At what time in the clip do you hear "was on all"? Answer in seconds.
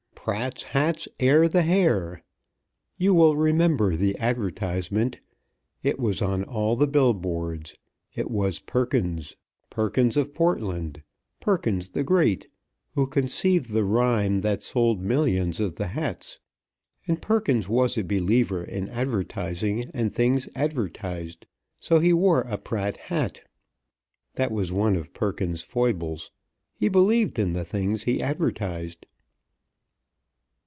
5.99-6.75